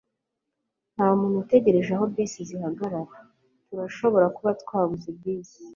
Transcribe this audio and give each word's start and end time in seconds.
ntamuntu 0.93 1.37
utegereje 1.43 1.89
aho 1.95 2.05
bisi 2.13 2.39
zihagarara. 2.49 3.17
turashobora 3.67 4.27
kuba 4.35 4.51
twabuze 4.61 5.07
bisi 5.19 5.59